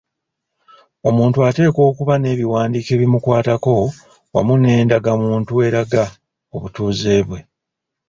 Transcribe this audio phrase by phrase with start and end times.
[1.09, 3.75] Omuntu ateekwa okuba n’ebiwandiiko ebimukwatako
[4.33, 6.03] wamu n’endagamuntu eraga
[6.55, 7.39] obutuuze bwe.